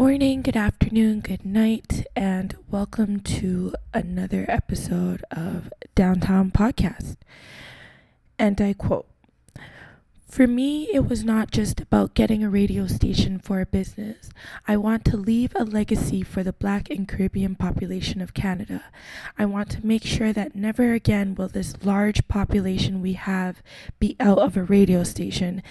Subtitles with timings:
[0.00, 7.16] Morning, good afternoon, good night, and welcome to another episode of Downtown Podcast.
[8.38, 9.06] And I quote
[10.26, 14.30] For me, it was not just about getting a radio station for a business.
[14.66, 18.82] I want to leave a legacy for the Black and Caribbean population of Canada.
[19.38, 23.62] I want to make sure that never again will this large population we have
[23.98, 25.62] be out of a radio station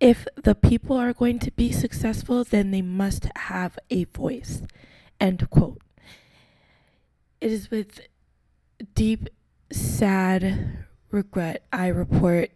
[0.00, 4.62] if the people are going to be successful, then they must have a voice.
[5.20, 5.82] End quote.
[7.40, 8.00] It is with
[8.94, 9.28] deep,
[9.70, 12.50] sad regret I report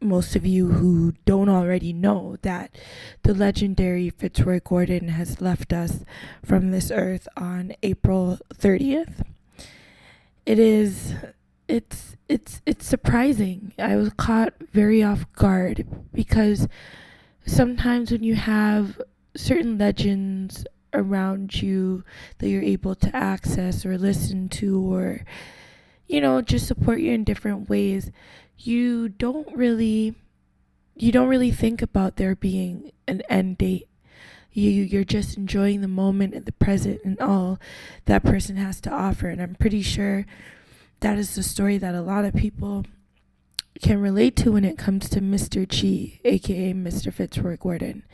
[0.00, 2.74] most of you who don't already know that
[3.22, 6.04] the legendary Fitzroy Gordon has left us
[6.44, 9.24] from this earth on April 30th.
[10.44, 11.14] It is
[11.68, 13.72] it's it's it's surprising.
[13.78, 16.68] I was caught very off guard because
[17.46, 19.00] sometimes when you have
[19.36, 22.04] certain legends around you
[22.38, 25.24] that you're able to access or listen to or
[26.06, 28.10] you know just support you in different ways,
[28.58, 30.14] you don't really
[30.96, 33.88] you don't really think about there being an end date
[34.52, 37.58] you you're just enjoying the moment and the present and all
[38.04, 40.24] that person has to offer and i'm pretty sure
[41.04, 42.82] that is the story that a lot of people
[43.82, 45.68] can relate to when it comes to Mr.
[45.68, 47.12] G, aka Mr.
[47.12, 48.04] Fitzroy Gordon.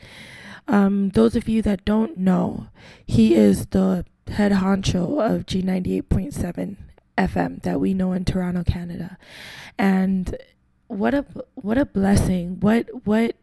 [0.67, 2.67] Um, those of you that don't know,
[3.07, 6.75] he is the head honcho of G98.7
[7.17, 9.17] FM that we know in Toronto, Canada.
[9.79, 10.35] And
[10.87, 11.25] what a
[11.55, 12.59] what a blessing.
[12.59, 13.37] What what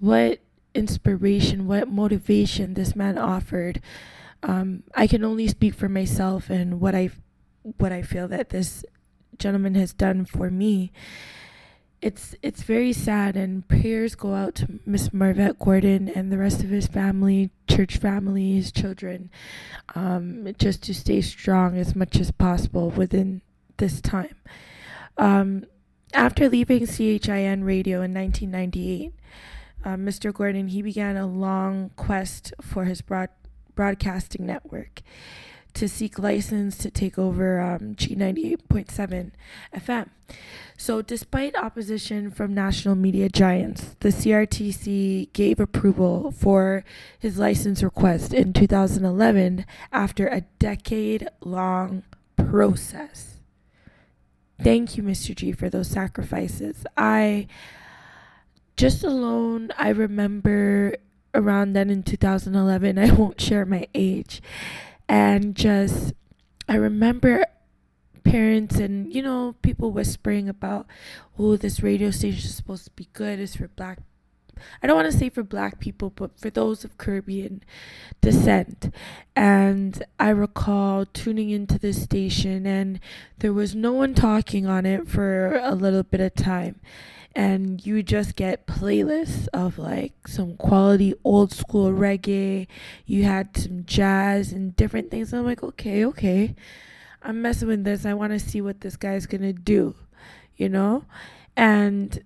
[0.00, 0.40] what
[0.74, 3.80] inspiration, what motivation this man offered.
[4.42, 7.22] Um, I can only speak for myself and what I've
[7.78, 8.84] what I feel that this
[9.38, 10.92] gentleman has done for me.
[12.02, 16.62] It's it's very sad and prayers go out to Miss Marvette Gordon and the rest
[16.62, 19.30] of his family, church family, his children,
[19.94, 23.40] um, just to stay strong as much as possible within
[23.78, 24.36] this time.
[25.16, 25.64] Um,
[26.12, 29.12] after leaving CHIN radio in 1998,
[29.84, 30.32] uh, Mr.
[30.32, 33.30] Gordon he began a long quest for his broad
[33.74, 35.02] broadcasting network
[35.76, 39.30] to seek license to take over um, G98.7
[39.74, 40.08] FM.
[40.78, 46.84] So, despite opposition from national media giants, the CRTC gave approval for
[47.18, 52.02] his license request in 2011 after a decade long
[52.36, 53.38] process.
[54.62, 55.34] Thank you, Mr.
[55.34, 56.86] G, for those sacrifices.
[56.96, 57.46] I
[58.76, 60.96] just alone, I remember
[61.34, 64.42] around then in 2011, I won't share my age
[65.08, 66.12] and just
[66.68, 67.44] I remember
[68.24, 70.86] parents and you know people whispering about
[71.38, 73.38] oh this radio station is supposed to be good.
[73.38, 74.00] It's for black
[74.82, 77.62] I don't want to say for black people but for those of Caribbean
[78.20, 78.92] descent.
[79.34, 83.00] And I recall tuning into this station and
[83.38, 86.80] there was no one talking on it for a little bit of time
[87.36, 92.66] and you just get playlists of like some quality old school reggae.
[93.04, 95.34] You had some jazz and different things.
[95.34, 96.54] I'm like, okay, okay.
[97.22, 98.06] I'm messing with this.
[98.06, 99.94] I want to see what this guy's to do,
[100.56, 101.04] you know?
[101.54, 102.24] And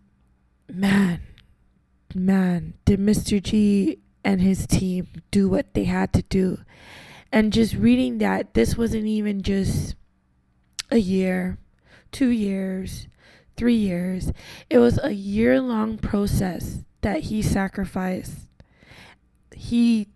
[0.73, 1.23] man,
[2.15, 3.43] man, did Mr.
[3.43, 6.61] G and his team do what they had to do.
[7.33, 9.97] And just reading that, this wasn't even just
[10.89, 11.59] a year,
[12.13, 13.09] two years,
[13.61, 14.33] three years.
[14.71, 18.49] It was a year long process that he sacrificed.
[19.55, 20.09] He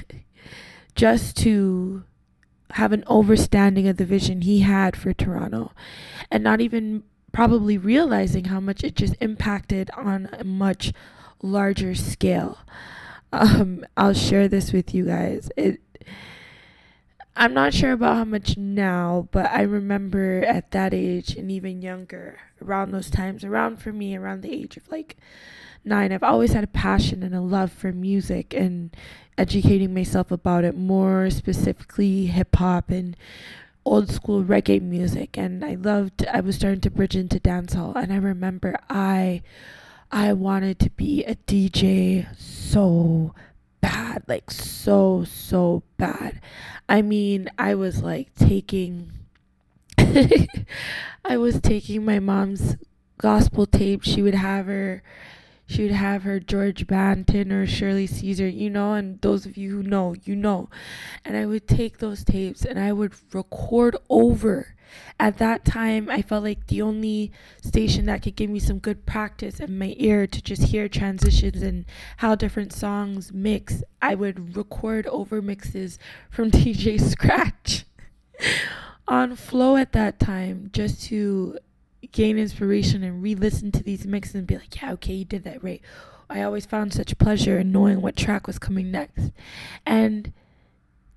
[0.94, 2.04] just to
[2.70, 5.72] have an overstanding of the vision he had for Toronto
[6.30, 10.94] and not even probably realizing how much it just impacted on a much
[11.42, 12.56] larger scale.
[13.34, 15.50] Um, I'll share this with you guys.
[15.58, 15.82] It
[17.34, 21.80] I'm not sure about how much now, but I remember at that age and even
[21.80, 25.16] younger, around those times, around for me, around the age of like
[25.84, 28.94] nine, I've always had a passion and a love for music and
[29.38, 33.16] educating myself about it, more specifically hip hop and
[33.84, 35.38] old school reggae music.
[35.38, 37.96] And I loved, I was starting to bridge into dancehall.
[37.96, 39.42] And I remember I,
[40.10, 43.34] I wanted to be a DJ so
[43.82, 46.40] bad, like so, so bad.
[46.88, 49.12] I mean, I was like taking,
[49.98, 52.76] I was taking my mom's
[53.18, 54.02] gospel tape.
[54.04, 55.02] She would have her,
[55.72, 59.70] she would have her George Banton or Shirley Caesar, you know, and those of you
[59.70, 60.68] who know, you know.
[61.24, 64.74] And I would take those tapes and I would record over.
[65.18, 67.32] At that time, I felt like the only
[67.62, 71.62] station that could give me some good practice in my ear to just hear transitions
[71.62, 71.86] and
[72.18, 75.98] how different songs mix, I would record over mixes
[76.30, 77.86] from DJ Scratch
[79.08, 81.56] on Flow at that time just to
[82.10, 85.62] gain inspiration and re-listen to these mixes and be like, yeah, okay, you did that
[85.62, 85.80] right.
[86.28, 89.32] I always found such pleasure in knowing what track was coming next.
[89.86, 90.32] And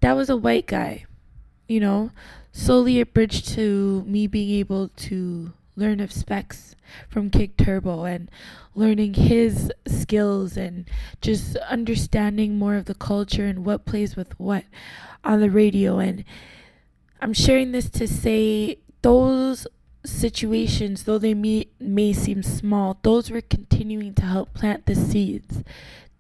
[0.02, 1.06] that was a white guy,
[1.68, 2.12] you know.
[2.52, 6.76] Slowly it bridged to me being able to learn of specs
[7.10, 8.30] from Kick Turbo and
[8.76, 10.90] learning his skills and
[11.22, 14.64] just understanding more of the culture and what plays with what
[15.24, 16.24] on the radio and
[17.22, 19.66] I'm sharing this to say those
[20.06, 25.64] situations, though they may, may seem small, those were continuing to help plant the seeds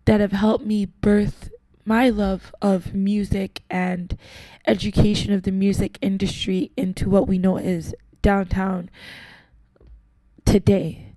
[0.06, 1.50] that have helped me birth
[1.86, 4.18] my love of music and
[4.66, 8.90] education of the music industry into what we know is downtown
[10.46, 11.14] today.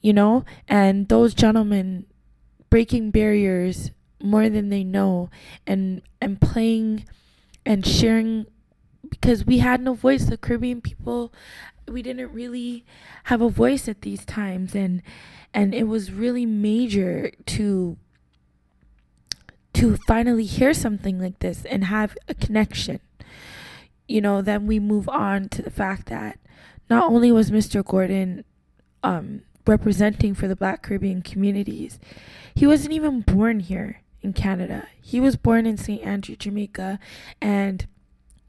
[0.00, 2.06] You know, and those gentlemen
[2.70, 3.90] breaking barriers
[4.20, 5.30] more than they know
[5.66, 7.04] and and playing
[7.64, 8.46] and sharing
[9.08, 11.32] because we had no voice the caribbean people
[11.88, 12.84] we didn't really
[13.24, 15.02] have a voice at these times and
[15.54, 17.96] and it was really major to
[19.74, 23.00] to finally hear something like this and have a connection
[24.06, 26.38] you know then we move on to the fact that
[26.90, 27.84] not only was Mr.
[27.84, 28.44] Gordon
[29.02, 31.98] um representing for the black caribbean communities
[32.54, 36.02] he wasn't even born here in Canada he was born in St.
[36.02, 36.98] Andrew Jamaica
[37.40, 37.86] and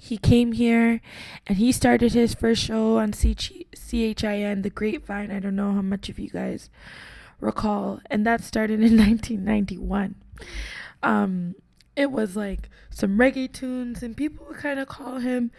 [0.03, 0.99] he came here
[1.47, 5.31] and he started his first show on CHIN, The Grapevine.
[5.31, 6.69] I don't know how much of you guys
[7.39, 8.01] recall.
[8.07, 10.15] And that started in 1991.
[11.01, 11.55] Um,
[11.95, 15.51] it was like some reggae tunes, and people would kind of call him,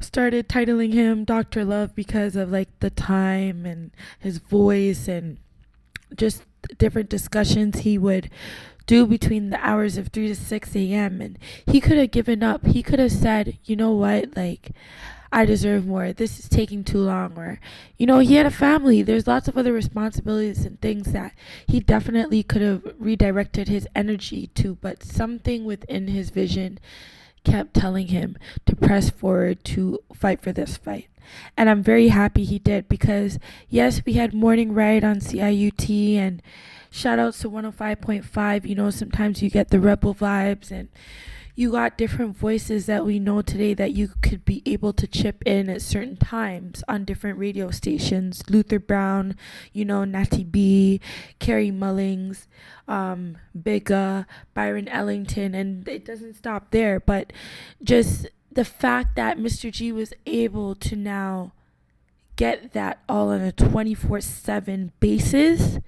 [0.00, 1.62] started titling him Dr.
[1.62, 5.36] Love because of like the time and his voice and
[6.16, 6.42] just
[6.78, 8.30] different discussions he would
[8.90, 11.20] do between the hours of 3 to 6 a.m.
[11.20, 12.66] And he could have given up.
[12.66, 14.72] He could have said, you know what, like,
[15.30, 16.12] I deserve more.
[16.12, 17.38] This is taking too long.
[17.38, 17.60] Or,
[17.98, 19.02] you know, he had a family.
[19.02, 21.34] There's lots of other responsibilities and things that
[21.68, 26.80] he definitely could have redirected his energy to, but something within his vision
[27.44, 31.08] kept telling him to press forward to fight for this fight.
[31.56, 33.38] And I'm very happy he did because,
[33.68, 36.42] yes, we had Morning Ride on CIUT and
[36.90, 38.66] shout outs to 105.5.
[38.66, 40.88] You know, sometimes you get the rebel vibes and
[41.60, 45.42] you got different voices that we know today that you could be able to chip
[45.44, 48.42] in at certain times on different radio stations.
[48.48, 49.36] Luther Brown,
[49.70, 51.02] you know, Natty B,
[51.38, 52.46] Carrie Mullings,
[52.88, 54.24] um, Bigga,
[54.54, 57.30] Byron Ellington, and it doesn't stop there, but
[57.82, 59.70] just the fact that Mr.
[59.70, 61.52] G was able to now
[62.36, 65.78] get that all on a 24 7 basis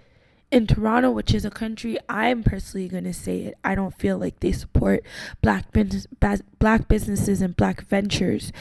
[0.52, 4.19] in Toronto, which is a country I'm personally going to say it, I don't feel
[4.19, 5.02] like they support
[5.40, 6.06] black business,
[6.58, 8.52] black businesses and black ventures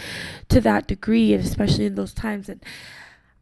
[0.48, 2.48] to that degree, and especially in those times.
[2.48, 2.64] And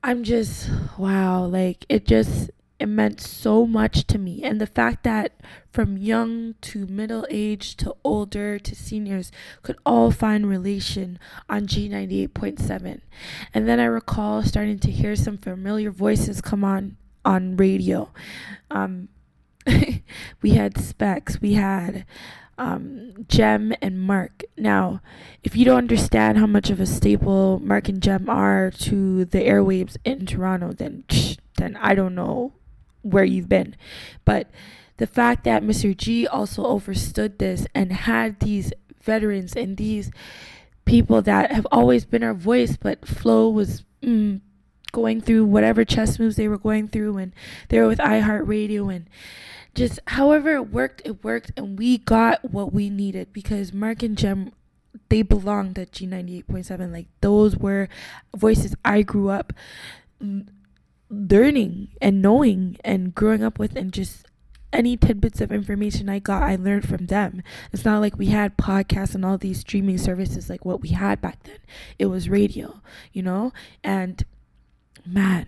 [0.03, 2.49] I'm just wow, like it just
[2.79, 5.33] it meant so much to me, and the fact that
[5.71, 13.01] from young to middle age to older to seniors could all find relation on G98.7.
[13.53, 18.11] And then I recall starting to hear some familiar voices come on on radio.
[18.71, 19.09] Um,
[20.41, 22.05] we had Specs, we had
[22.57, 24.43] um, Jem and Mark.
[24.57, 25.01] Now,
[25.43, 29.39] if you don't understand how much of a staple Mark and Jem are to the
[29.39, 31.05] airwaves in Toronto, then
[31.57, 32.53] then I don't know
[33.01, 33.75] where you've been.
[34.25, 34.49] But
[34.97, 35.95] the fact that Mr.
[35.95, 40.11] G also overstood this and had these veterans and these
[40.85, 44.41] people that have always been our voice, but Flow was mm,
[44.91, 47.33] going through whatever chess moves they were going through and
[47.69, 49.09] they were with iHeartRadio and
[49.75, 54.17] just however it worked, it worked and we got what we needed because Mark and
[54.17, 54.51] Jem
[55.09, 57.87] they belonged at G98.7 like those were
[58.35, 59.53] voices I grew up
[61.09, 64.25] learning and knowing and growing up with and just
[64.71, 67.41] any tidbits of information I got, I learned from them.
[67.71, 71.21] It's not like we had podcasts and all these streaming services like what we had
[71.21, 71.57] back then.
[71.97, 72.81] It was radio,
[73.11, 73.51] you know?
[73.83, 74.23] And
[75.13, 75.47] man,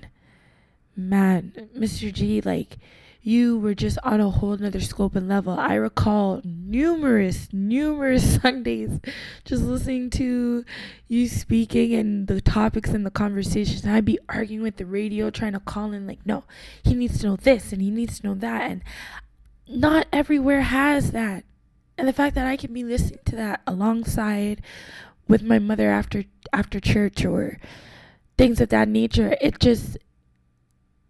[0.96, 2.12] man, Mr.
[2.12, 2.78] G, like,
[3.24, 5.54] you were just on a whole nother scope and level.
[5.54, 9.00] I recall numerous, numerous Sundays
[9.46, 10.66] just listening to
[11.08, 13.84] you speaking and the topics and the conversations.
[13.84, 16.46] And I'd be arguing with the radio, trying to call in, like, no,
[16.84, 18.72] he needs to know this and he needs to know that.
[18.72, 18.84] And
[19.68, 21.44] not everywhere has that.
[21.98, 24.64] And the fact that I can be listening to that alongside
[25.28, 27.60] with my mother after after church or
[28.42, 30.00] things of that nature, it just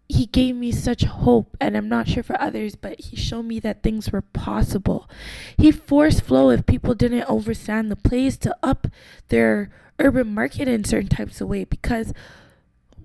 [0.06, 3.58] he gave me such hope and i'm not sure for others but he showed me
[3.58, 5.08] that things were possible.
[5.56, 8.88] He forced flow if people didn't overstand the place to up
[9.28, 12.12] their urban market in certain types of way because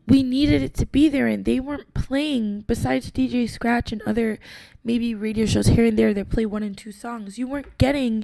[0.06, 4.40] we needed it to be there and they weren't playing besides dj scratch and other
[4.88, 7.38] maybe radio shows here and there that play one and two songs.
[7.38, 8.24] You weren't getting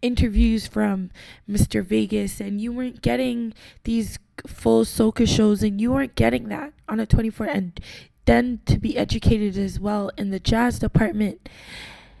[0.00, 1.10] interviews from
[1.50, 3.52] mr vegas and you weren't getting
[3.82, 7.80] these full soca shows and you weren't getting that on a 24 and
[8.26, 11.48] then to be educated as well in the jazz department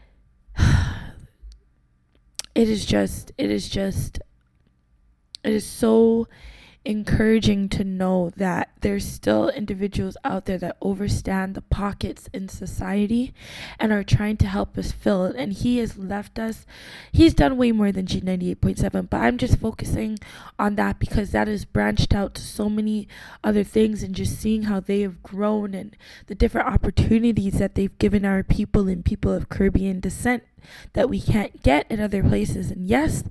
[0.58, 4.18] it is just it is just
[5.44, 6.26] it is so
[6.84, 13.32] encouraging to know that there's still individuals out there that overstand the pockets in society
[13.78, 15.36] and are trying to help us fill it.
[15.36, 16.66] And he has left us,
[17.12, 20.18] he's done way more than G98.7, but I'm just focusing
[20.58, 23.08] on that because that has branched out to so many
[23.42, 27.98] other things and just seeing how they have grown and the different opportunities that they've
[27.98, 30.44] given our people and people of Caribbean descent
[30.92, 32.70] that we can't get in other places.
[32.70, 33.24] And yes,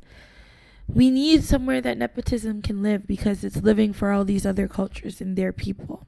[0.88, 5.22] we need somewhere that nepotism can live because it's living for all these other cultures
[5.22, 6.08] and their people.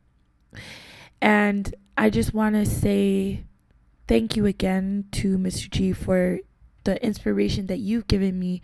[1.22, 3.46] And I just want to say
[4.08, 5.70] thank you again to Mr.
[5.70, 6.39] G for
[6.84, 8.62] the inspiration that you've given me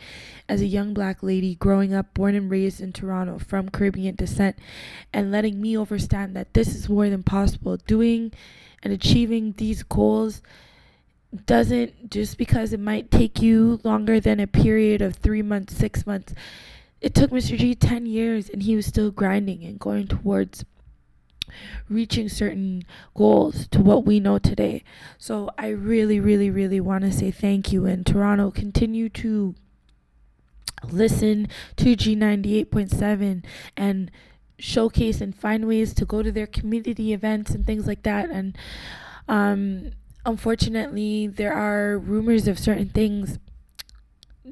[0.47, 4.57] as a young black lady growing up, born and raised in Toronto from Caribbean descent,
[5.11, 7.77] and letting me understand that this is more than possible.
[7.77, 8.31] Doing
[8.83, 10.41] and achieving these goals
[11.45, 16.05] doesn't just because it might take you longer than a period of three months, six
[16.05, 16.33] months.
[16.99, 17.57] It took Mr.
[17.57, 20.65] G 10 years and he was still grinding and going towards
[21.89, 22.83] reaching certain
[23.15, 24.83] goals to what we know today.
[25.17, 27.85] So I really, really, really want to say thank you.
[27.85, 29.55] And Toronto, continue to
[30.89, 31.47] listen
[31.77, 33.43] to G98.7
[33.77, 34.11] and
[34.59, 38.29] showcase and find ways to go to their community events and things like that.
[38.29, 38.57] And
[39.27, 39.91] um,
[40.25, 43.39] unfortunately, there are rumors of certain things,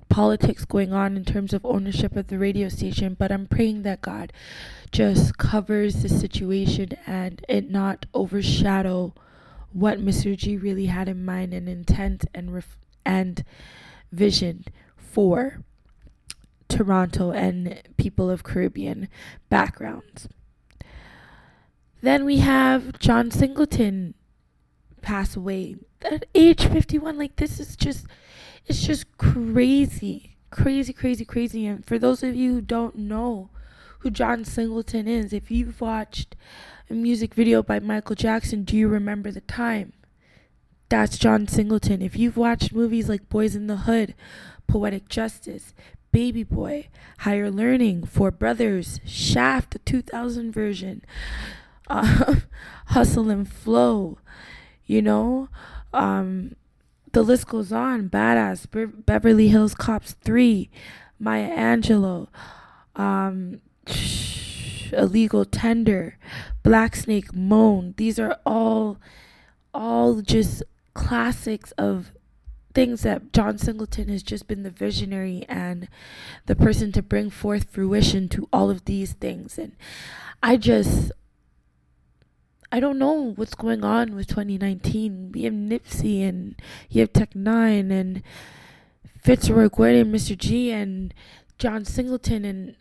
[0.10, 4.02] politics going on in terms of ownership of the radio station, but I'm praying that
[4.02, 4.34] God
[4.92, 9.14] just covers the situation and it not overshadow
[9.72, 10.36] what Mr.
[10.36, 13.44] G really had in mind and intent and ref- and
[14.12, 14.66] vision
[14.98, 15.64] for
[16.68, 19.10] Toronto and people of Caribbean
[19.50, 20.28] backgrounds.
[22.02, 24.14] Then we have John Singleton
[25.01, 25.75] pass away.
[26.01, 28.06] At age 51 like this is just
[28.65, 31.65] it's just crazy crazy crazy crazy.
[31.65, 33.50] And for those of you who don't know
[34.00, 36.36] who John Singleton is if you've watched
[36.89, 39.94] a music video by Michael Jackson do you remember the time?
[40.89, 42.01] That's John Singleton.
[42.01, 44.15] If you've watched movies like Boys in the Hood
[44.68, 45.74] Poetic Justice
[46.12, 46.88] Baby Boy
[47.20, 51.03] Higher Learning Four Brothers Shaft the 2000 version
[51.88, 52.36] uh,
[52.88, 54.20] Hustle and Flow
[54.89, 55.48] you know?
[55.93, 56.55] Um
[57.12, 58.10] the list goes on.
[58.10, 58.69] Badass.
[58.69, 60.69] Be- beverly hills cops 3
[61.19, 62.27] maya angelou.
[62.96, 63.62] Um
[64.91, 66.17] illegal tender.
[66.63, 67.93] Black snake moan.
[67.98, 68.98] These are all
[69.74, 70.63] all just
[70.96, 72.12] classics of
[72.74, 75.88] things that John Singleton has just been the visionary and
[76.46, 79.58] the person to bring forth fruition to all of these things.
[79.58, 79.75] And
[80.41, 81.12] I just
[82.72, 85.32] I don't know what's going on with 2019.
[85.34, 86.56] We have Nipsey and
[86.90, 88.24] you have Tech N9ne and
[89.22, 90.38] Fitzroy Gordon, Mr.
[90.38, 91.14] G, and
[91.58, 92.46] John Singleton.
[92.46, 92.76] And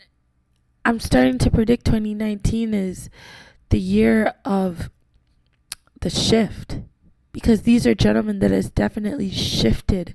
[0.85, 3.09] I'm starting to predict 2019 is
[3.71, 4.90] the year of
[6.00, 6.80] the shift
[7.33, 10.14] because these are gentlemen that has definitely shifted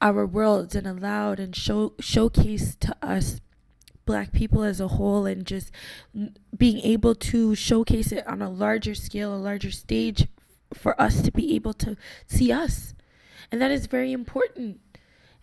[0.00, 3.40] our worlds and allowed and show showcased to us
[4.04, 5.70] black people as a whole and just
[6.56, 10.26] being able to showcase it on a larger scale, a larger stage
[10.74, 12.94] for us to be able to see us.
[13.50, 14.80] And that is very important.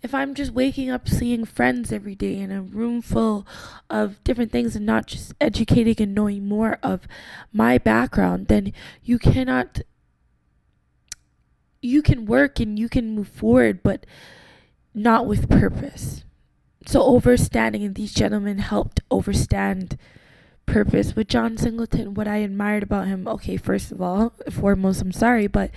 [0.02, 3.48] If I'm just waking up seeing friends every day in a room full
[3.90, 7.08] of different things and not just educating and knowing more of
[7.52, 8.74] my background, then
[9.04, 9.82] you cannot
[11.82, 14.06] you can work and you can move forward, but
[14.94, 16.24] not with purpose.
[16.88, 19.98] So overstanding, and these gentlemen helped overstand
[20.66, 22.14] purpose with John Singleton.
[22.14, 25.72] What I admired about him, okay, first of all, foremost, I'm sorry, but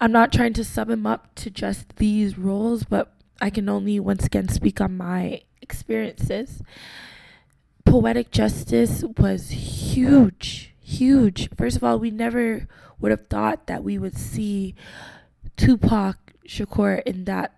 [0.00, 4.00] I'm not trying to sum him up to just these roles, but I can only
[4.00, 6.60] once again speak on my experiences.
[7.84, 11.50] Poetic justice was huge, huge.
[11.56, 12.66] First of all, we never
[12.98, 14.74] would have thought that we would see
[15.56, 16.16] Tupac
[16.48, 17.54] Shakur in that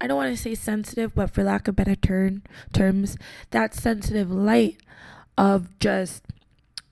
[0.00, 3.16] I don't want to say sensitive, but for lack of better term terms,
[3.50, 4.76] that sensitive light
[5.38, 6.24] of just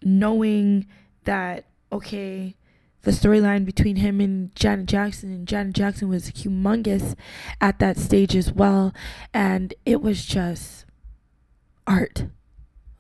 [0.03, 0.87] knowing
[1.25, 2.57] that okay,
[3.03, 7.15] the storyline between him and Janet Jackson and Janet Jackson was humongous
[7.61, 8.93] at that stage as well,
[9.33, 10.87] and it was just
[11.87, 12.27] art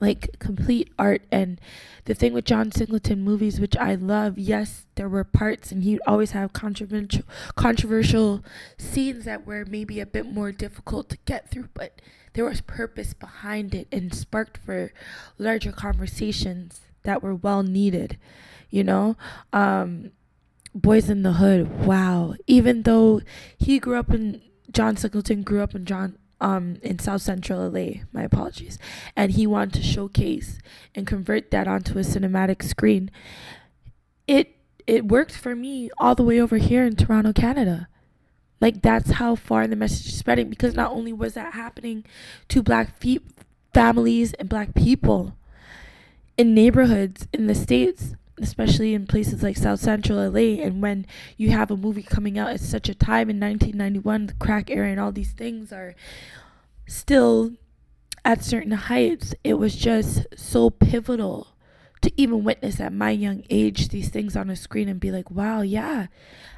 [0.00, 1.22] like complete art.
[1.30, 1.60] And
[2.04, 6.00] the thing with John Singleton movies which I love yes there were parts and he'd
[6.06, 7.22] always have controversial
[7.54, 8.44] controversial
[8.78, 12.00] scenes that were maybe a bit more difficult to get through but
[12.34, 14.92] there was purpose behind it and sparked for
[15.38, 18.18] larger conversations that were well needed
[18.70, 19.16] you know?
[19.52, 20.10] Um
[20.76, 22.34] Boys in the Hood wow.
[22.48, 23.20] Even though
[23.56, 28.02] he grew up in John Singleton grew up in John um, in South Central LA.
[28.12, 28.78] My apologies.
[29.16, 30.58] And he wanted to showcase
[30.94, 33.10] and convert that onto a cinematic screen.
[34.28, 34.54] It
[34.86, 37.88] it worked for me all the way over here in Toronto, Canada.
[38.60, 42.04] Like that's how far the message is spreading because not only was that happening
[42.48, 43.20] to black fe-
[43.72, 45.38] families and black people
[46.36, 50.62] in neighborhoods in the states, especially in places like South Central LA.
[50.62, 54.34] And when you have a movie coming out at such a time in 1991, the
[54.34, 55.94] crack era and all these things are
[56.86, 57.52] still
[58.24, 61.48] at certain heights, it was just so pivotal
[62.00, 65.30] to even witness at my young age these things on a screen and be like,
[65.30, 66.06] wow, yeah,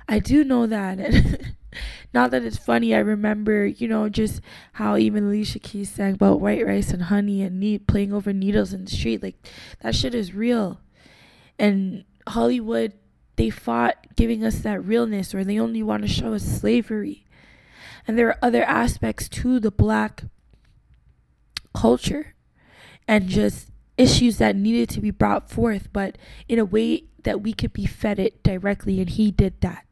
[0.08, 0.98] I do know that.
[0.98, 1.54] And
[2.14, 4.40] not that it's funny, I remember, you know, just
[4.72, 8.72] how even Alicia Keys sang about white rice and honey and need playing over needles
[8.72, 9.22] in the street.
[9.22, 9.36] Like
[9.82, 10.80] that shit is real
[11.58, 12.92] and Hollywood
[13.36, 17.24] they fought giving us that realness or they only want to show us slavery.
[18.08, 20.24] And there are other aspects to the black
[21.74, 22.34] culture
[23.06, 26.16] and just issues that needed to be brought forth, but
[26.48, 29.00] in a way that we could be fed it directly.
[29.00, 29.84] And he did that.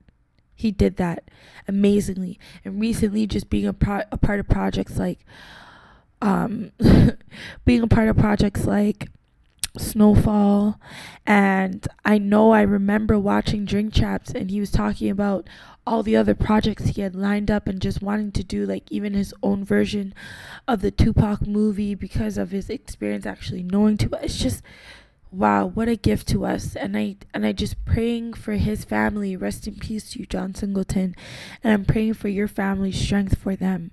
[0.54, 1.30] He did that
[1.66, 2.38] amazingly.
[2.64, 5.18] And recently, just being a, pro- a part of projects like,
[6.22, 6.70] um,
[7.64, 9.08] being a part of projects like
[9.76, 10.80] Snowfall.
[11.26, 15.48] And I know I remember watching Drink Champs, and he was talking about
[15.86, 19.12] all the other projects he had lined up and just wanting to do like even
[19.12, 20.14] his own version
[20.66, 24.22] of the Tupac movie because of his experience actually knowing Tupac.
[24.22, 24.62] It's just
[25.30, 26.76] wow, what a gift to us.
[26.76, 29.36] And I and I just praying for his family.
[29.36, 31.14] Rest in peace to you, John Singleton.
[31.62, 33.90] And I'm praying for your family strength for them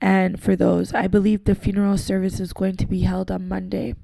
[0.00, 0.94] and for those.
[0.94, 3.94] I believe the funeral service is going to be held on Monday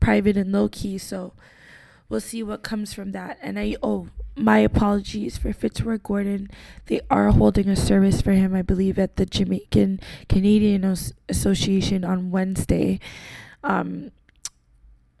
[0.00, 0.98] private and low key.
[0.98, 1.32] So
[2.08, 3.38] we'll see what comes from that.
[3.40, 6.50] And I oh my apologies for Fitzroy Gordon.
[6.86, 10.84] They are holding a service for him, I believe, at the Jamaican Canadian
[11.28, 13.00] Association on Wednesday,
[13.62, 14.10] um,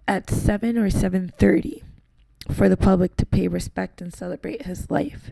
[0.08, 1.82] at seven or seven thirty,
[2.50, 5.30] for the public to pay respect and celebrate his life.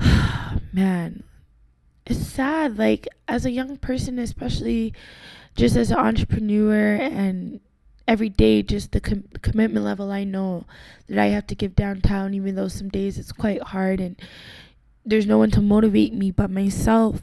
[0.72, 1.22] Man,
[2.06, 2.78] it's sad.
[2.78, 4.92] Like as a young person, especially
[5.56, 7.60] just as an entrepreneur and
[8.06, 10.64] every day just the com- commitment level I know
[11.08, 14.16] that I have to give downtown even though some days it's quite hard and
[15.04, 17.22] there's no one to motivate me but myself.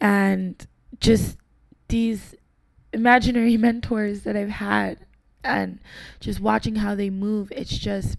[0.00, 0.66] And
[1.00, 1.36] just
[1.88, 2.34] these
[2.92, 4.98] imaginary mentors that I've had
[5.42, 5.78] and
[6.20, 8.16] just watching how they move it's just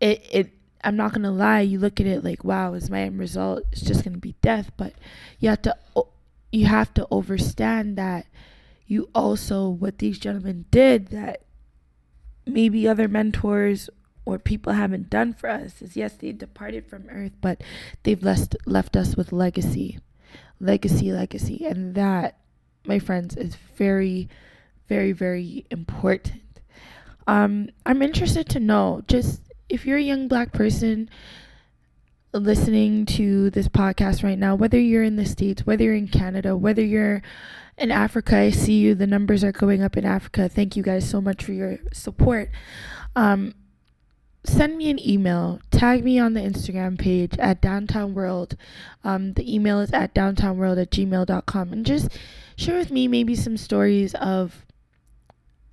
[0.00, 0.50] it it
[0.82, 3.62] I'm not going to lie you look at it like wow is my end result
[3.70, 4.70] it's just going to be death.
[4.76, 4.94] But
[5.38, 5.76] you have to
[6.52, 8.26] you have to understand that
[8.86, 11.42] you also what these gentlemen did that
[12.46, 13.90] maybe other mentors
[14.24, 17.62] or people haven't done for us is yes they departed from earth but
[18.02, 19.98] they've left left us with legacy.
[20.58, 21.66] Legacy legacy.
[21.66, 22.38] And that
[22.84, 24.28] my friends is very
[24.88, 26.42] very very important.
[27.26, 31.10] Um i'm interested to know just if you're a young black person
[32.32, 36.54] listening to this podcast right now whether you're in the states whether you're in canada
[36.54, 37.22] whether you're
[37.78, 38.36] in Africa.
[38.36, 38.94] I see you.
[38.94, 40.48] The numbers are going up in Africa.
[40.48, 42.50] Thank you guys so much for your support.
[43.14, 43.54] Um,
[44.44, 45.60] send me an email.
[45.70, 48.56] Tag me on the Instagram page at Downtown World.
[49.04, 51.72] Um, the email is at downtownworld at gmail.com.
[51.72, 52.16] And just
[52.56, 54.64] share with me maybe some stories of,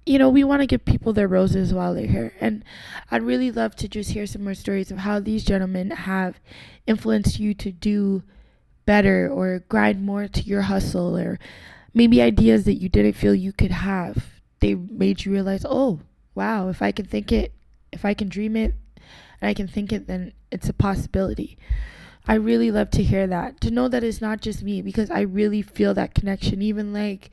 [0.06, 2.34] you know, we want to give people their roses while they're here.
[2.42, 2.66] And
[3.10, 6.40] I'd really love to just hear some more stories of how these gentlemen have
[6.86, 8.24] influenced you to do
[8.86, 11.40] better or grind more to your hustle or
[11.94, 14.26] maybe ideas that you didn't feel you could have.
[14.60, 16.00] They made you realize, oh,
[16.36, 17.54] wow, if I can think it,
[17.92, 18.74] if I can dream it,
[19.42, 21.58] and I can think it, then it's a possibility.
[22.26, 25.22] I really love to hear that, to know that it's not just me, because I
[25.22, 27.30] really feel that connection, even like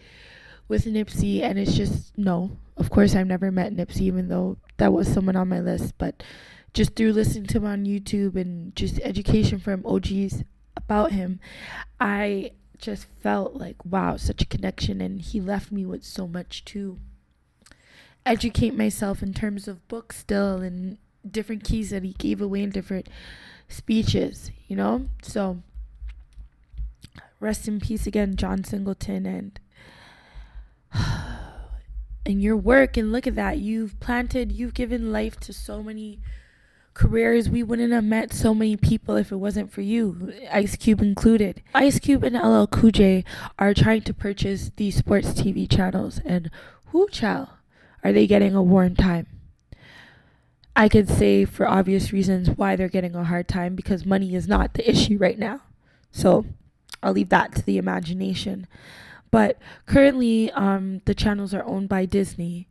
[0.67, 4.93] with Nipsey, and it's just, no, of course, I've never met Nipsey, even though that
[4.93, 6.23] was someone on my list, but
[6.75, 10.43] just through listening to him on YouTube and just education from OGs
[10.77, 11.41] about him,
[12.01, 15.01] I just felt like, wow, such a connection.
[15.01, 16.99] And he left me with so much to
[18.27, 22.71] educate myself in terms of books still and different keys that he gave away in
[22.71, 23.09] different
[23.69, 25.09] speeches, you know?
[25.23, 25.63] So
[27.39, 29.61] rest in peace again, John Singleton and
[32.27, 33.59] and your work and look at that.
[33.59, 36.21] You've planted, you've given life to so many
[37.01, 37.49] careers.
[37.49, 41.63] We wouldn't have met so many people if it wasn't for you, Ice Cube included.
[41.75, 43.25] Ice Cube and LL Cool J
[43.59, 46.51] are trying to purchase these sports TV channels, and
[46.89, 47.49] who child
[48.05, 49.27] are they getting a warm time?
[50.77, 54.47] I could say for obvious reasons why they're getting a hard time because money is
[54.47, 55.63] not the issue right now.
[56.13, 56.45] So
[57.03, 58.67] I'll leave that to the imagination.
[59.31, 62.69] But currently, um, the channels are owned by Disney.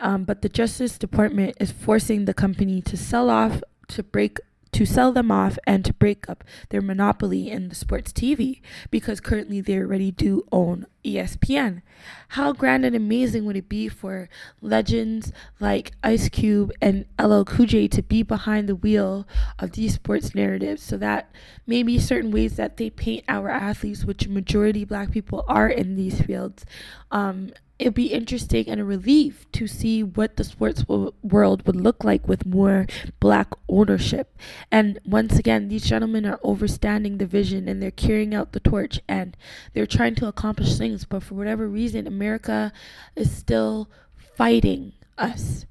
[0.00, 4.38] Um, but the Justice Department is forcing the company to sell off, to break,
[4.72, 8.60] to sell them off, and to break up their monopoly in the sports TV
[8.90, 11.82] because currently they already do own ESPN.
[12.28, 14.28] How grand and amazing would it be for
[14.60, 19.26] legends like Ice Cube and LL Cool J to be behind the wheel
[19.58, 21.30] of these sports narratives so that
[21.66, 26.20] maybe certain ways that they paint our athletes, which majority black people are in these
[26.20, 26.64] fields,
[27.10, 31.74] um, it'd be interesting and a relief to see what the sports w- world would
[31.76, 32.86] look like with more
[33.20, 34.36] black ownership.
[34.70, 39.00] And once again, these gentlemen are overstanding the vision and they're carrying out the torch
[39.08, 39.34] and
[39.72, 40.89] they're trying to accomplish things.
[41.08, 42.72] But for whatever reason, America
[43.16, 45.66] is still fighting us.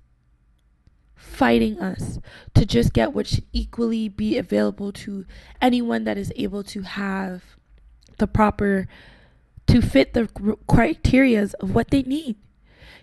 [1.16, 2.20] Fighting us
[2.54, 5.26] to just get what should equally be available to
[5.62, 7.44] anyone that is able to have
[8.18, 8.88] the proper
[9.68, 10.24] to fit the
[10.68, 12.36] criterias of what they need.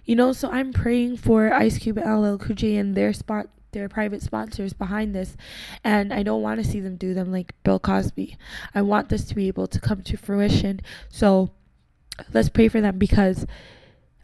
[0.05, 3.48] You know, so I'm praying for Ice Cube and LL Cool J and their spot
[3.72, 5.37] their private sponsors behind this
[5.85, 8.37] and I don't want to see them do them like Bill Cosby.
[8.74, 10.81] I want this to be able to come to fruition.
[11.11, 11.50] So
[12.33, 13.46] let's pray for them because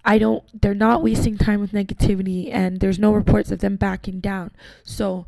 [0.05, 4.21] I don't they're not wasting time with negativity and there's no reports of them backing
[4.21, 4.51] down.
[4.85, 5.27] So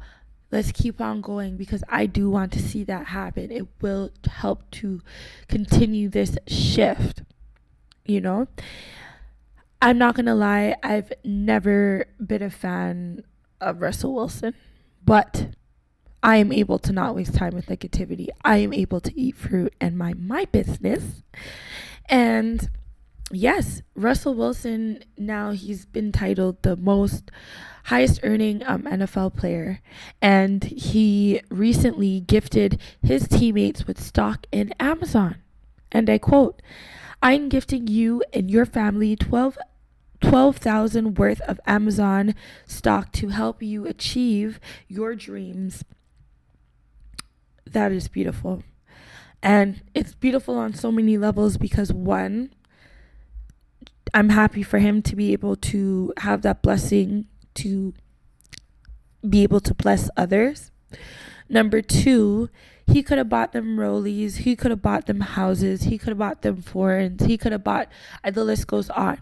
[0.50, 3.50] let's keep on going because I do want to see that happen.
[3.50, 5.02] It will help to
[5.48, 7.22] continue this shift,
[8.04, 8.46] you know?
[9.82, 13.24] I'm not going to lie, I've never been a fan
[13.60, 14.54] of Russell Wilson,
[15.04, 15.48] but
[16.22, 18.28] I am able to not waste time with negativity.
[18.42, 21.22] I am able to eat fruit and mind my business.
[22.06, 22.68] And
[23.30, 27.30] yes, Russell Wilson now he's been titled the most
[27.84, 29.80] highest earning um, NFL player,
[30.22, 35.36] and he recently gifted his teammates with stock in Amazon.
[35.92, 36.60] And I quote,
[37.22, 39.58] I'm gifting you and your family 12
[40.20, 42.34] 12,000 worth of Amazon
[42.66, 45.84] stock to help you achieve your dreams.
[47.66, 48.62] That is beautiful.
[49.44, 52.54] And it's beautiful on so many levels because one,
[54.14, 57.26] I'm happy for him to be able to have that blessing
[57.56, 57.92] to
[59.28, 60.70] be able to bless others.
[61.46, 62.48] Number two,
[62.86, 66.18] he could have bought them rollies, he could have bought them houses, he could have
[66.18, 67.88] bought them foreigns, he could have bought,
[68.24, 69.20] the list goes on.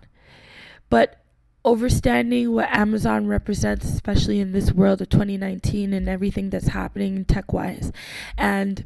[0.88, 1.20] But
[1.64, 7.52] understanding what Amazon represents, especially in this world of 2019 and everything that's happening tech
[7.52, 7.90] wise,
[8.38, 8.84] and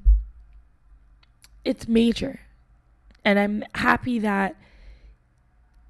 [1.67, 2.41] it's major.
[3.25, 4.57] And I'm happy that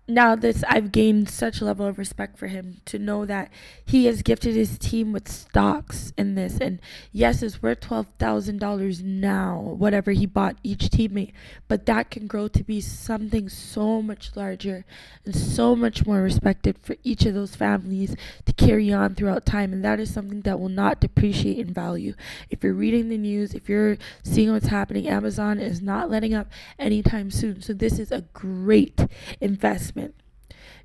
[0.09, 3.51] now this I've gained such a level of respect for him to know that
[3.85, 6.59] he has gifted his team with stocks in this.
[6.59, 11.33] And yes it's worth twelve thousand dollars now whatever he bought each teammate.
[11.67, 14.85] But that can grow to be something so much larger
[15.25, 18.15] and so much more respected for each of those families
[18.45, 19.73] to carry on throughout time.
[19.73, 22.15] And that is something that will not depreciate in value.
[22.49, 26.47] If you're reading the news if you're seeing what's happening Amazon is not letting up
[26.79, 27.61] anytime soon.
[27.61, 29.05] So this is a great
[29.41, 29.96] investment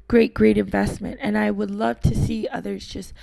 [0.08, 1.18] great, great investment.
[1.22, 3.14] And I would love to see others just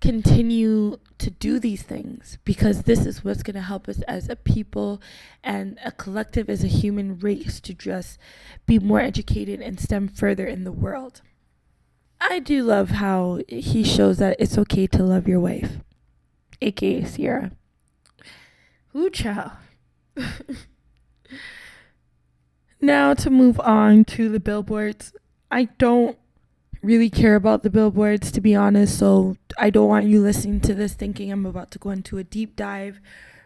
[0.00, 4.34] continue to do these things because this is what's going to help us as a
[4.34, 5.00] people
[5.44, 8.18] and a collective as a human race to just
[8.66, 11.22] be more educated and stem further in the world.
[12.20, 15.78] I do love how he shows that it's okay to love your wife,
[16.60, 17.52] aka Ciara.
[18.94, 19.52] Ooh, child.
[22.84, 25.12] Now to move on to the billboards.
[25.52, 26.18] I don't
[26.82, 30.74] really care about the billboards to be honest, so I don't want you listening to
[30.74, 32.98] this thinking I'm about to go into a deep dive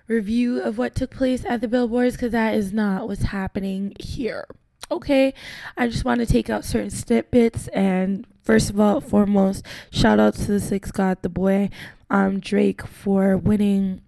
[0.08, 4.46] review of what took place at the billboards because that is not what's happening here.
[4.90, 5.34] Okay,
[5.76, 10.32] I just want to take out certain snippets and first of all, foremost, shout out
[10.36, 11.68] to the Six God, the boy,
[12.08, 14.00] um, Drake for winning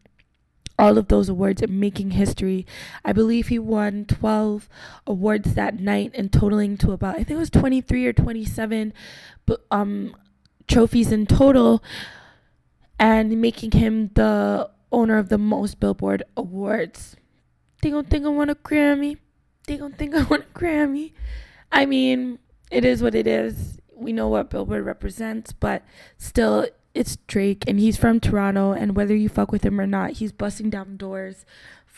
[0.79, 2.67] all of those awards and making history.
[3.05, 4.69] I believe he won 12
[5.07, 8.93] awards that night and totaling to about I think it was 23 or 27
[9.71, 10.15] um
[10.69, 11.83] trophies in total
[12.99, 17.17] and making him the owner of the most Billboard awards.
[17.83, 19.19] They don't think I want a Grammy.
[19.67, 21.13] They don't think I want a Grammy.
[21.71, 22.39] I mean,
[22.71, 23.79] it is what it is.
[23.95, 25.83] We know what Billboard represents, but
[26.17, 30.13] still, it's Drake and he's from Toronto and whether you fuck with him or not,
[30.13, 31.45] he's busting down doors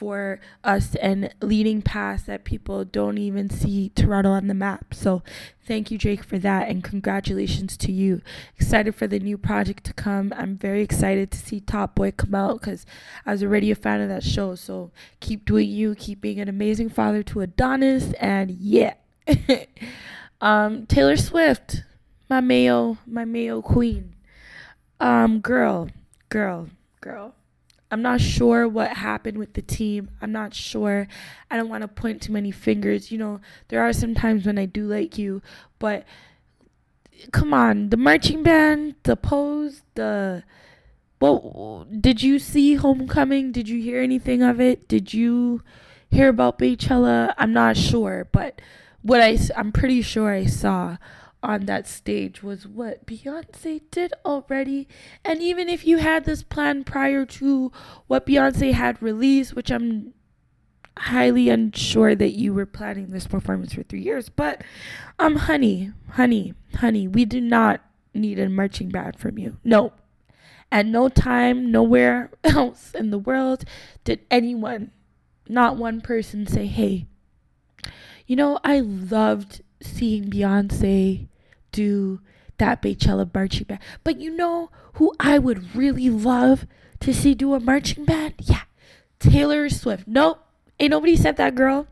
[0.00, 4.94] for us and leading past that people don't even see Toronto on the map.
[4.94, 5.22] So
[5.66, 8.22] thank you Drake for that and congratulations to you.
[8.58, 10.32] Excited for the new project to come.
[10.34, 12.86] I'm very excited to see Top Boy come out cuz
[13.26, 14.54] I was already a fan of that show.
[14.54, 18.94] So keep doing you, keep being an amazing father to Adonis and yeah.
[20.40, 21.82] um Taylor Swift,
[22.30, 24.14] my Mayo, my Mayo queen
[25.00, 25.88] um, girl,
[26.28, 26.68] girl,
[27.00, 27.34] girl.
[27.90, 30.10] I'm not sure what happened with the team.
[30.22, 31.08] I'm not sure.
[31.50, 33.10] I don't want to point too many fingers.
[33.10, 35.42] You know, there are some times when I do like you,
[35.80, 36.04] but
[37.32, 40.44] come on, the marching band, the pose, the
[41.20, 43.52] well, did you see Homecoming?
[43.52, 44.88] Did you hear anything of it?
[44.88, 45.62] Did you
[46.10, 47.34] hear about Beychella?
[47.36, 48.62] I'm not sure, but
[49.02, 50.96] what I I'm pretty sure I saw
[51.42, 54.88] on that stage was what Beyonce did already.
[55.24, 57.72] And even if you had this plan prior to
[58.06, 60.12] what Beyonce had released, which I'm
[60.98, 64.62] highly unsure that you were planning this performance for three years, but
[65.18, 67.80] um, honey, honey, honey, we do not
[68.12, 69.56] need a marching band from you.
[69.64, 69.92] No.
[70.72, 73.64] At no time, nowhere else in the world
[74.04, 74.90] did anyone,
[75.48, 77.06] not one person, say, hey,
[78.26, 81.26] you know, I loved seeing Beyonce
[81.72, 82.20] do
[82.58, 83.80] that Beychella marching band.
[84.04, 86.66] But you know who I would really love
[87.00, 88.34] to see do a marching band?
[88.38, 88.62] Yeah,
[89.18, 90.06] Taylor Swift.
[90.06, 90.38] Nope,
[90.78, 91.86] ain't nobody said that, girl.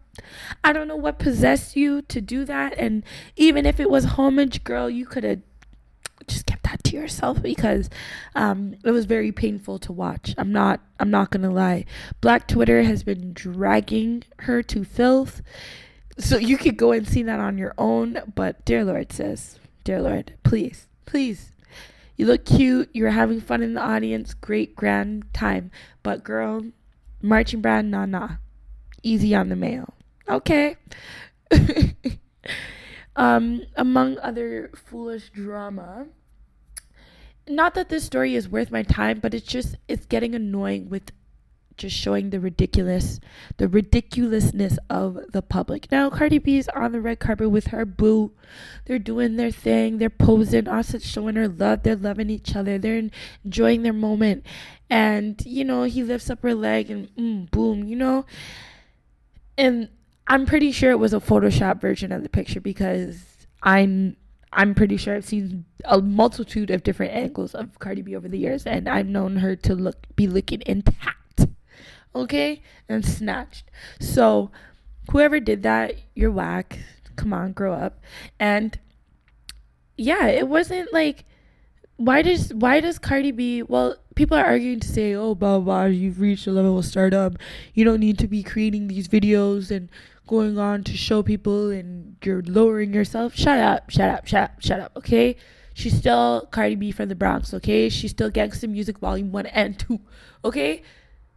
[0.64, 2.74] I don't know what possessed you to do that.
[2.76, 3.04] And
[3.36, 5.40] even if it was homage, girl, you could have
[6.26, 7.88] just kept that to yourself because
[8.34, 10.34] um, it was very painful to watch.
[10.36, 10.80] I'm not.
[11.00, 11.84] I'm not gonna lie.
[12.20, 15.42] Black Twitter has been dragging her to filth.
[16.18, 18.20] So you could go and see that on your own.
[18.34, 21.52] But dear Lord, sis, dear Lord, please, please.
[22.16, 22.90] You look cute.
[22.92, 24.34] You're having fun in the audience.
[24.34, 25.70] Great, grand time.
[26.02, 26.64] But, girl,
[27.22, 28.36] marching band, nah, nah.
[29.02, 29.94] Easy on the mail.
[30.28, 30.76] Okay.
[33.16, 36.06] um, among other foolish drama,
[37.48, 41.12] not that this story is worth my time, but it's just, it's getting annoying with
[41.78, 43.20] just showing the ridiculous
[43.56, 45.90] the ridiculousness of the public.
[45.90, 48.32] Now Cardi B is on the red carpet with her boo.
[48.84, 53.08] They're doing their thing, they're posing, also showing her love, they're loving each other, they're
[53.44, 54.44] enjoying their moment.
[54.90, 58.24] And, you know, he lifts up her leg and mm, boom, you know.
[59.56, 59.88] And
[60.26, 63.24] I'm pretty sure it was a Photoshop version of the picture because
[63.62, 64.16] I'm
[64.52, 68.38] I'm pretty sure I've seen a multitude of different angles of Cardi B over the
[68.38, 71.18] years, and I've known her to look be looking intact
[72.14, 73.64] okay, and snatched.
[74.00, 74.50] So
[75.10, 76.78] whoever did that, you're whack.
[77.16, 78.00] Come on, grow up.
[78.38, 78.78] And
[79.96, 81.24] yeah, it wasn't like
[81.96, 85.84] why does why does Cardi B well people are arguing to say, oh blah blah,
[85.84, 87.36] you've reached a level of stardom.
[87.74, 89.88] You don't need to be creating these videos and
[90.28, 93.34] going on to show people and you're lowering yourself.
[93.34, 95.36] Shut up, shut up, shut up, shut up, okay?
[95.74, 97.88] She's still Cardi B from the Bronx, okay?
[97.88, 100.00] She's still Gangsta Music Volume 1 and 2,
[100.44, 100.82] okay?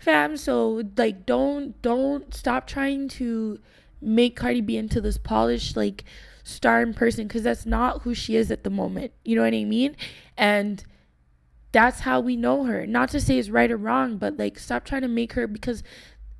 [0.02, 0.36] Fam.
[0.38, 3.60] So like, don't don't stop trying to
[4.02, 6.04] make Cardi B into this polished like
[6.44, 9.12] star in person because that's not who she is at the moment.
[9.24, 9.96] You know what I mean?
[10.38, 10.84] And
[11.72, 12.86] that's how we know her.
[12.86, 15.84] Not to say it's right or wrong, but like stop trying to make her because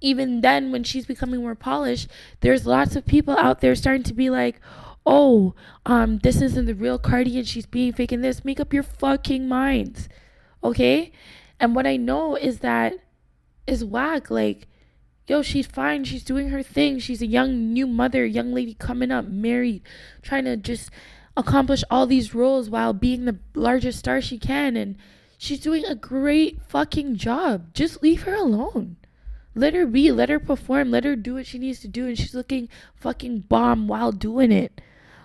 [0.02, 4.14] even then when she's becoming more polished, there's lots of people out there starting to
[4.14, 4.60] be like,
[5.06, 5.54] "Oh,
[5.86, 8.84] um this isn't the real Cardi and she's being fake in this." Make up your
[8.84, 10.10] fucking minds.
[10.64, 11.12] Okay?
[11.60, 12.96] And what I know is that
[13.68, 14.30] is whack.
[14.30, 14.68] Like,
[15.28, 16.04] yo, she's fine.
[16.04, 17.00] She's doing her thing.
[17.00, 19.84] She's a young new mother, young lady coming up, married,
[20.22, 20.90] trying to just
[21.38, 24.76] accomplish all these roles while being the largest star she can.
[24.76, 24.98] And
[25.38, 27.74] she's doing a great fucking job.
[27.74, 28.98] Just leave her alone.
[29.54, 30.12] Let her be.
[30.12, 30.92] Let her perform.
[30.92, 32.08] Let her do what she needs to do.
[32.08, 34.82] And she's looking fucking bomb while doing it.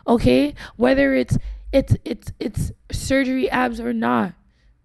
[0.07, 0.55] Okay?
[0.77, 1.38] Whether it's
[1.72, 4.35] it's it's it's surgery abs or not.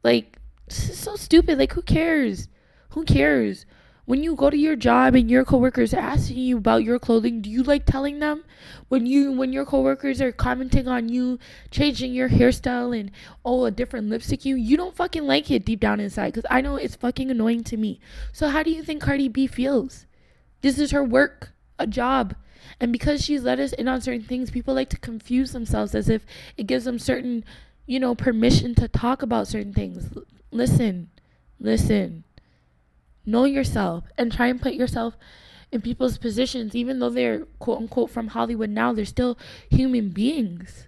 [0.03, 0.37] Like
[0.67, 1.57] this is so stupid.
[1.57, 2.47] Like who cares?
[2.91, 3.65] Who cares?
[4.03, 7.49] When you go to your job and your coworkers asking you about your clothing, do
[7.49, 8.43] you like telling them?
[8.89, 13.11] When you when your coworkers are commenting on you changing your hairstyle and
[13.45, 16.59] oh a different lipstick you, you don't fucking like it deep down inside cuz I
[16.59, 18.01] know it's fucking annoying to me.
[18.33, 20.05] So how do you think Cardi B feels?
[20.59, 22.35] This is her work, a job.
[22.81, 26.09] And because she's let us in on certain things, people like to confuse themselves as
[26.09, 26.25] if
[26.57, 27.45] it gives them certain,
[27.85, 30.09] you know, permission to talk about certain things.
[30.51, 31.09] Listen,
[31.57, 32.25] listen
[33.25, 35.15] know yourself and try and put yourself
[35.71, 39.37] in people's positions even though they're quote unquote from hollywood now they're still
[39.69, 40.87] human beings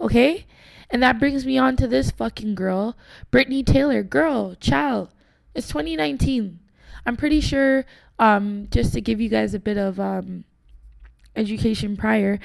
[0.00, 0.46] okay?
[0.90, 2.96] And that brings me on to this fucking girl
[3.32, 4.02] brittney taylor.
[4.02, 5.10] Girl child
[5.58, 6.60] it's 2019
[7.04, 7.84] i'm pretty sure
[8.18, 10.44] um just to give you guys a bit of um
[11.34, 12.38] education prior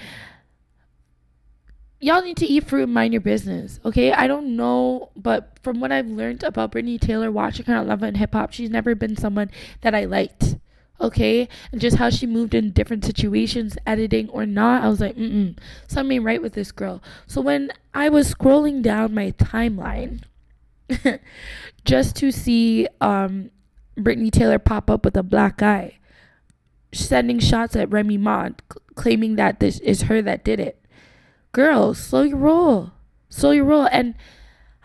[2.04, 4.12] y'all need to eat fruit and mind your business, okay?
[4.12, 8.04] I don't know, but from what I've learned about Brittney Taylor, watching her on Love
[8.04, 9.50] and Hip Hop, she's never been someone
[9.82, 10.58] that I liked,
[11.00, 11.48] okay?
[11.72, 15.32] And just how she moved in different situations, editing or not, I was like, mm
[15.32, 17.02] mm, something right with this girl.
[17.26, 20.24] So when I was scrolling down my timeline,
[21.86, 23.50] just to see um,
[23.98, 26.00] Brittney Taylor pop up with a black eye,
[26.92, 28.50] sending shots at Remy Ma,
[28.94, 30.83] claiming that this is her that did it
[31.54, 32.92] girl, slow your roll.
[33.30, 33.88] Slow your roll.
[33.92, 34.16] And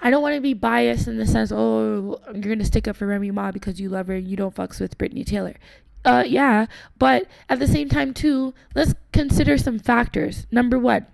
[0.00, 2.96] I don't want to be biased in the sense, oh, you're going to stick up
[2.96, 5.56] for Remy Ma because you love her and you don't fucks with Brittney Taylor.
[6.04, 6.66] Uh, yeah.
[6.98, 10.46] But at the same time, too, let's consider some factors.
[10.52, 11.06] Number one,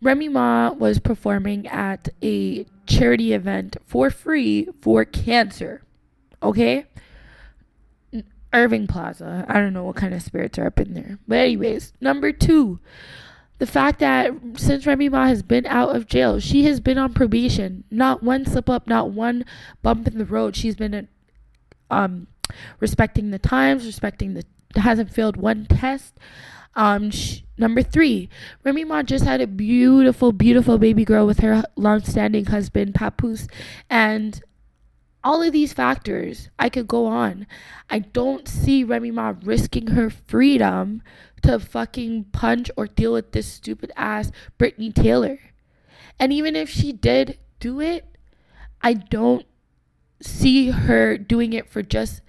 [0.00, 5.82] Remy Ma was performing at a charity event for free for cancer.
[6.42, 6.86] Okay?
[8.52, 9.44] Irving Plaza.
[9.48, 11.18] I don't know what kind of spirits are up in there.
[11.26, 12.78] But, anyways, number two,
[13.58, 17.14] the fact that since Remy Ma has been out of jail, she has been on
[17.14, 17.84] probation.
[17.90, 19.44] Not one slip up, not one
[19.82, 20.56] bump in the road.
[20.56, 21.08] She's been
[21.90, 22.26] um,
[22.80, 24.44] respecting the times, respecting the
[24.76, 26.14] hasn't failed one test.
[26.74, 27.10] Um,
[27.56, 28.28] number three,
[28.62, 33.48] Remy Ma just had a beautiful, beautiful baby girl with her long-standing husband Papoose,
[33.88, 34.42] and
[35.26, 37.48] all of these factors, I could go on.
[37.90, 41.02] I don't see Remy Ma risking her freedom
[41.42, 45.40] to fucking punch or deal with this stupid ass Brittney Taylor.
[46.20, 48.06] And even if she did do it,
[48.80, 49.44] I don't
[50.22, 52.22] see her doing it for just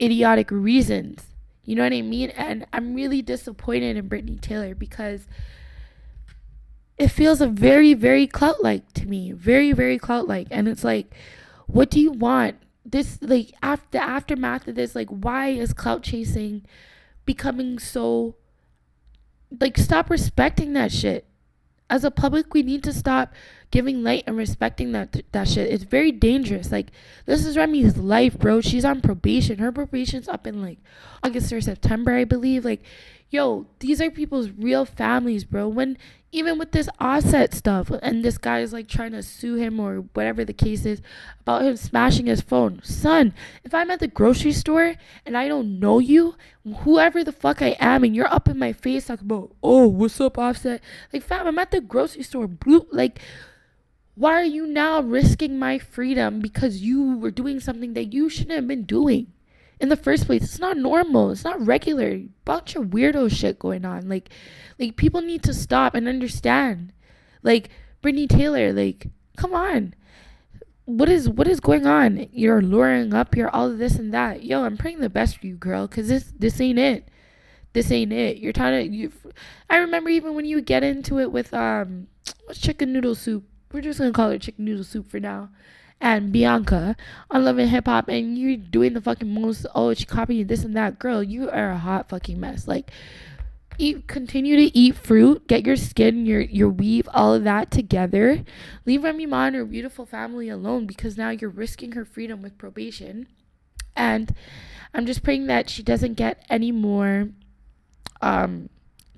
[0.00, 1.26] idiotic reasons.
[1.66, 2.30] You know what I mean?
[2.30, 5.26] And I'm really disappointed in Brittney Taylor because
[6.96, 9.32] it feels a very, very clout like to me.
[9.32, 10.48] Very, very clout like.
[10.50, 11.14] And it's like,
[11.72, 12.56] what do you want?
[12.84, 16.64] This like after the aftermath of this, like why is clout chasing
[17.24, 18.34] becoming so
[19.60, 21.26] like stop respecting that shit.
[21.88, 23.32] As a public we need to stop
[23.70, 25.72] giving light and respecting that that shit.
[25.72, 26.72] It's very dangerous.
[26.72, 26.90] Like
[27.26, 28.60] this is remy's life bro.
[28.60, 29.58] She's on probation.
[29.58, 30.78] Her probation's up in like
[31.22, 32.64] august or september i believe.
[32.64, 32.82] Like
[33.28, 35.68] yo these are people's real families bro.
[35.68, 35.98] When
[36.32, 40.02] even with this offset stuff and this guy is like trying to sue him or
[40.14, 41.02] whatever the case is
[41.40, 42.80] about him smashing his phone.
[42.82, 44.94] Son if i'm at the grocery store
[45.26, 46.34] and i don't know you
[46.78, 50.20] whoever the fuck i am and you're up in my face talking about oh what's
[50.20, 50.80] up offset
[51.12, 53.20] like fam i'm at the grocery store blue like
[54.14, 58.54] why are you now risking my freedom because you were doing something that you shouldn't
[58.54, 59.32] have been doing
[59.80, 60.42] in the first place.
[60.42, 61.30] It's not normal.
[61.30, 62.20] It's not regular.
[62.44, 64.08] Bunch of weirdo shit going on.
[64.08, 64.28] Like,
[64.78, 66.92] like people need to stop and understand.
[67.42, 67.70] Like
[68.02, 68.72] Brittney Taylor.
[68.72, 69.94] Like, come on.
[70.84, 72.28] What is what is going on?
[72.32, 73.36] You're luring up.
[73.36, 74.44] You're all this and that.
[74.44, 75.88] Yo, I'm praying the best for you, girl.
[75.88, 77.08] Cause this this ain't it.
[77.72, 78.38] This ain't it.
[78.38, 78.96] You're trying to.
[78.96, 79.12] You.
[79.68, 82.08] I remember even when you get into it with um,
[82.52, 83.44] chicken noodle soup.
[83.72, 85.50] We're just gonna call it chicken noodle soup for now
[86.00, 86.96] and Bianca
[87.30, 89.66] on Love and Hip Hop, and you're doing the fucking most.
[89.74, 91.22] Oh, she copying this and that, girl.
[91.22, 92.66] You are a hot fucking mess.
[92.66, 92.90] Like,
[93.78, 95.46] eat, continue to eat fruit.
[95.46, 98.44] Get your skin, your your weave, all of that together.
[98.86, 102.56] Leave Remy Ma and her beautiful family alone because now you're risking her freedom with
[102.56, 103.26] probation.
[103.94, 104.34] And
[104.94, 107.28] I'm just praying that she doesn't get any more
[108.22, 108.68] um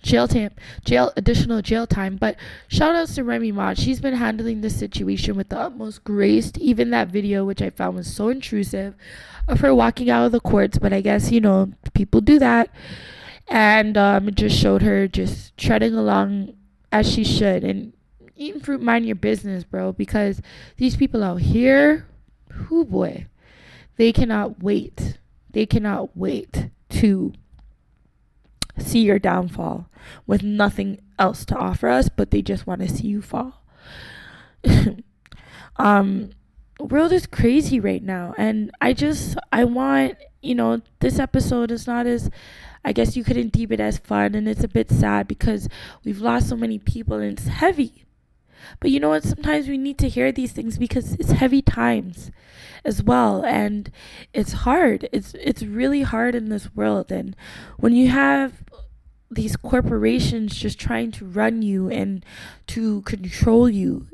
[0.02, 0.50] jail time,
[0.84, 2.16] jail additional jail time.
[2.16, 2.36] But
[2.68, 3.74] shout outs to Remy Ma.
[3.74, 6.52] She's been handling this situation with the utmost grace.
[6.58, 8.94] Even that video, which I found was so intrusive,
[9.48, 10.78] of her walking out of the courts.
[10.78, 12.70] But I guess you know people do that,
[13.48, 16.54] and um, it just showed her just treading along
[16.90, 17.92] as she should and
[18.36, 18.82] eating fruit.
[18.82, 19.92] Mind your business, bro.
[19.92, 20.42] Because
[20.76, 22.06] these people out here,
[22.50, 23.26] who boy,
[23.96, 25.18] they cannot wait
[25.52, 27.32] They cannot wait to
[28.78, 29.88] see your downfall
[30.26, 33.62] with nothing else to offer us, but they just want to see you fall.
[35.76, 36.30] um,
[36.80, 41.86] world is crazy right now, and I just I want you know this episode is
[41.86, 42.30] not as
[42.84, 45.68] I guess you couldn't deem it as fun, and it's a bit sad because
[46.04, 48.04] we've lost so many people and it's heavy.
[48.80, 49.24] But you know what?
[49.24, 52.30] Sometimes we need to hear these things because it's heavy times
[52.84, 53.90] as well and
[54.32, 55.08] it's hard.
[55.12, 57.36] It's it's really hard in this world and
[57.78, 58.64] when you have
[59.30, 62.24] these corporations just trying to run you and
[62.66, 64.06] to control you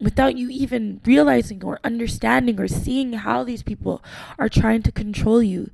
[0.00, 4.02] without you even realizing or understanding or seeing how these people
[4.38, 5.70] are trying to control you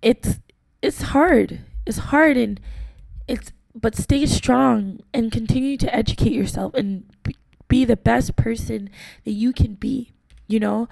[0.00, 0.38] it's
[0.80, 2.60] it's hard it's hard and
[3.26, 7.04] it's but stay strong and continue to educate yourself and
[7.68, 8.90] be the best person
[9.24, 10.12] that you can be
[10.46, 10.88] you know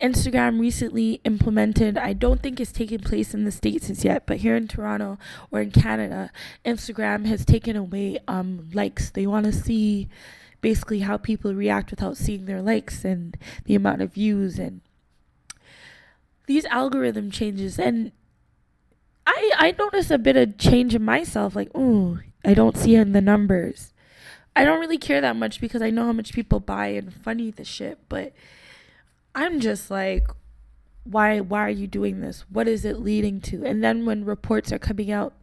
[0.00, 4.38] Instagram recently implemented, I don't think it's taken place in the States as yet, but
[4.38, 5.18] here in Toronto
[5.50, 6.30] or in Canada,
[6.64, 9.10] Instagram has taken away um, likes.
[9.10, 10.08] They want to see
[10.60, 14.82] basically how people react without seeing their likes and the amount of views and
[16.46, 17.78] these algorithm changes.
[17.78, 18.12] And
[19.26, 23.12] I, I noticed a bit of change in myself, like, oh, I don't see in
[23.12, 23.92] the numbers.
[24.56, 27.50] I don't really care that much because I know how much people buy and funny
[27.50, 28.32] the shit, but
[29.34, 30.26] I'm just like,
[31.04, 32.44] why why are you doing this?
[32.48, 33.64] What is it leading to?
[33.64, 35.34] And then when reports are coming out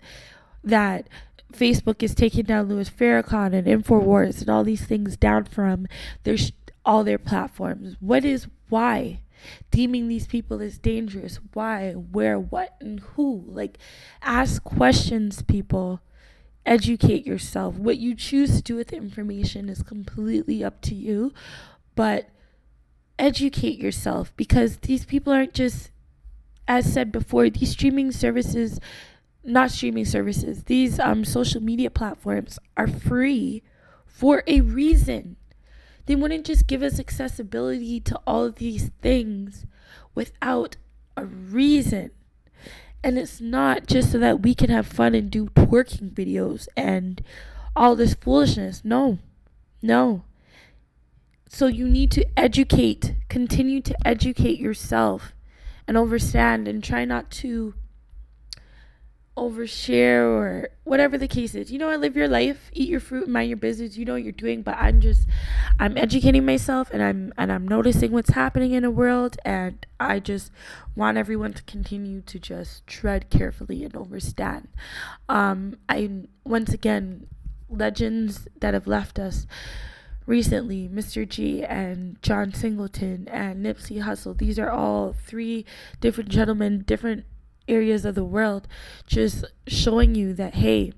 [0.63, 1.07] that
[1.53, 5.87] Facebook is taking down Louis Farrakhan and Infowars and all these things down from
[6.23, 6.37] their
[6.85, 7.95] all their platforms.
[7.99, 9.21] What is why?
[9.71, 11.39] Deeming these people as dangerous.
[11.53, 11.91] Why?
[11.91, 12.39] Where?
[12.39, 12.75] What?
[12.79, 13.43] And who?
[13.45, 13.77] Like,
[14.21, 16.01] ask questions, people.
[16.65, 17.75] Educate yourself.
[17.75, 21.33] What you choose to do with the information is completely up to you.
[21.95, 22.29] But
[23.19, 25.91] educate yourself because these people aren't just
[26.67, 28.79] as said before these streaming services
[29.43, 33.61] not streaming services these um social media platforms are free
[34.05, 35.35] for a reason
[36.05, 39.65] they wouldn't just give us accessibility to all of these things
[40.15, 40.75] without
[41.15, 42.09] a reason
[43.03, 47.21] and it's not just so that we can have fun and do twerking videos and
[47.75, 48.81] all this foolishness.
[48.83, 49.19] No
[49.83, 50.23] no.
[51.49, 55.33] So you need to educate, continue to educate yourself
[55.87, 57.75] and understand and try not to
[59.35, 61.71] overshare or whatever the case is.
[61.71, 63.97] You know, I live your life, eat your fruit, mind your business.
[63.97, 65.27] You know what you're doing, but I'm just
[65.79, 70.19] I'm educating myself and I'm and I'm noticing what's happening in the world and I
[70.19, 70.51] just
[70.95, 74.67] want everyone to continue to just tread carefully and understand.
[75.29, 77.27] Um I once again
[77.69, 79.47] legends that have left us
[80.25, 81.27] recently Mr.
[81.27, 84.37] G and John Singleton and Nipsey Hussle.
[84.37, 85.65] These are all three
[85.99, 87.25] different gentlemen, different
[87.67, 88.67] areas of the world,
[89.05, 90.93] just showing you that, hey,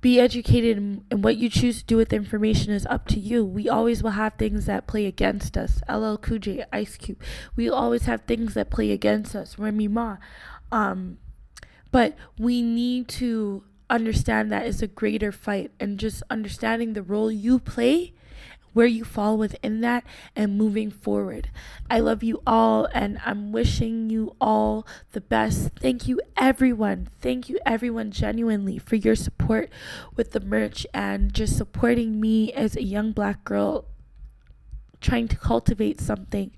[0.00, 3.44] be educated and what you choose to do with the information is up to you.
[3.44, 5.80] We always will have things that play against us.
[5.88, 7.20] LL Cool J, Ice Cube.
[7.56, 9.58] We always have things that play against us.
[9.58, 10.18] Remy Ma.
[10.70, 11.18] Um,
[11.90, 17.32] but we need to understand that is a greater fight and just understanding the role
[17.32, 18.14] you play
[18.72, 20.04] where you fall within that
[20.36, 21.50] and moving forward.
[21.90, 25.70] I love you all and I'm wishing you all the best.
[25.80, 27.08] Thank you, everyone.
[27.20, 29.70] Thank you, everyone, genuinely for your support
[30.16, 33.86] with the merch and just supporting me as a young black girl
[35.00, 36.50] trying to cultivate something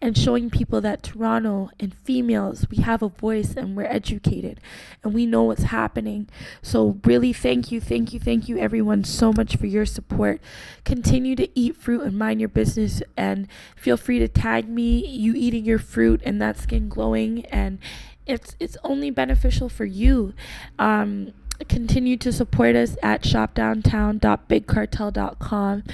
[0.00, 4.60] and showing people that Toronto and females, we have a voice and we're educated
[5.02, 6.28] and we know what's happening.
[6.62, 10.40] So, really, thank you, thank you, thank you, everyone, so much for your support.
[10.84, 15.34] Continue to eat fruit and mind your business, and feel free to tag me, you
[15.34, 17.46] eating your fruit and that skin glowing.
[17.46, 17.78] And
[18.26, 20.34] it's, it's only beneficial for you.
[20.78, 21.32] Um,
[21.68, 25.84] continue to support us at shopdowntown.bigcartel.com.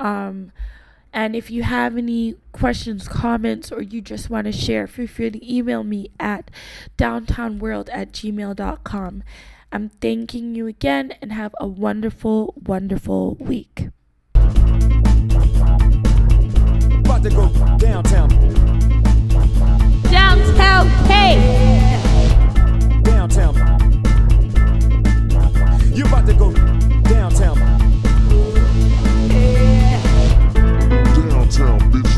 [0.00, 0.52] Um,
[1.12, 5.30] and if you have any questions, comments, or you just want to share, feel free
[5.30, 6.50] to email me at
[6.96, 9.22] downtownworld at gmail.com.
[9.70, 13.88] I'm thanking you again and have a wonderful, wonderful week.
[17.04, 17.48] About to go
[17.78, 18.28] downtown.
[20.10, 22.00] Downtown, hey!
[23.02, 23.54] Downtown.
[25.94, 26.52] You about to go
[27.02, 27.71] downtown.
[31.52, 32.11] town, bitch.